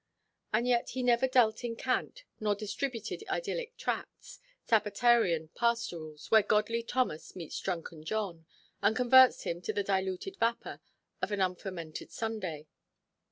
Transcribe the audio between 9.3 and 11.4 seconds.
him to the diluted vappa of an